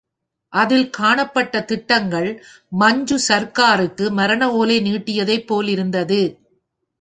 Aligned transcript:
அதில் 0.53 0.89
காணப்பட்ட 0.89 1.61
திட்டங்கள் 1.61 2.29
மஞ்சு 2.71 3.17
சர்க்காருக்கு 3.27 4.09
மரண 4.11 4.49
ஓலை 4.51 4.79
நீட்டியதைப் 4.79 5.47
போலிருந்தது. 5.47 6.21